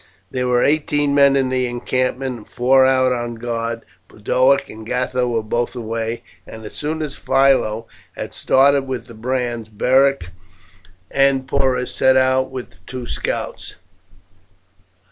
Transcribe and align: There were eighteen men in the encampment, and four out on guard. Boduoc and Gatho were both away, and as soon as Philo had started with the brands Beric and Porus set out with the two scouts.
There 0.31 0.47
were 0.47 0.63
eighteen 0.63 1.13
men 1.13 1.35
in 1.35 1.49
the 1.49 1.67
encampment, 1.67 2.35
and 2.35 2.47
four 2.49 2.87
out 2.87 3.11
on 3.11 3.35
guard. 3.35 3.85
Boduoc 4.09 4.67
and 4.67 4.83
Gatho 4.83 5.27
were 5.29 5.43
both 5.43 5.75
away, 5.75 6.23
and 6.47 6.65
as 6.65 6.73
soon 6.73 7.03
as 7.03 7.15
Philo 7.15 7.85
had 8.15 8.33
started 8.33 8.87
with 8.87 9.05
the 9.05 9.13
brands 9.13 9.69
Beric 9.69 10.29
and 11.11 11.47
Porus 11.47 11.93
set 11.93 12.17
out 12.17 12.49
with 12.49 12.71
the 12.71 12.79
two 12.87 13.05
scouts. 13.05 13.75